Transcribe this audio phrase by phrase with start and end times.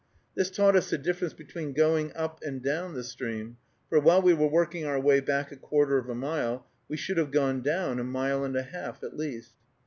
[0.33, 3.57] This taught us the difference between going up and down the stream,
[3.87, 7.17] for while we were working our way back a quarter of a mile, we should
[7.17, 9.53] have gone down a mile and a half at least.